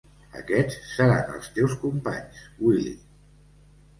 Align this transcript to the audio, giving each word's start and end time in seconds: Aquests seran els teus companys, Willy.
Aquests 0.37 0.77
seran 0.93 1.29
els 1.33 1.51
teus 1.57 1.75
companys, 1.85 2.41
Willy. 2.69 2.97